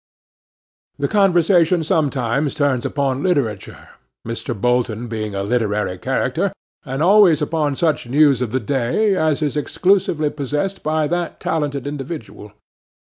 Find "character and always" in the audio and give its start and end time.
5.99-7.39